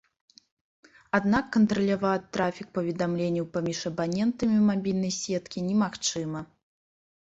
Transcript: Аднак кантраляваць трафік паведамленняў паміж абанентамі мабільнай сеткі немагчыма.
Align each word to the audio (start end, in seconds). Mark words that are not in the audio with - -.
Аднак 1.17 1.45
кантраляваць 1.57 2.29
трафік 2.39 2.67
паведамленняў 2.79 3.45
паміж 3.59 3.79
абанентамі 3.93 4.57
мабільнай 4.75 5.17
сеткі 5.23 5.59
немагчыма. 5.73 6.49